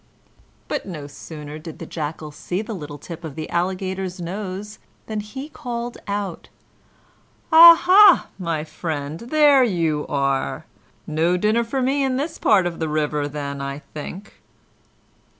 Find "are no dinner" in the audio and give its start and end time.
10.07-11.63